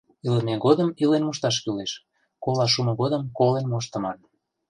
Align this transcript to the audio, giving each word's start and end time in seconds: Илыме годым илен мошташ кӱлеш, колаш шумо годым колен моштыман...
Илыме 0.25 0.55
годым 0.65 0.89
илен 1.03 1.23
мошташ 1.27 1.55
кӱлеш, 1.63 1.91
колаш 2.43 2.71
шумо 2.73 2.93
годым 3.01 3.23
колен 3.37 3.65
моштыман... 3.71 4.17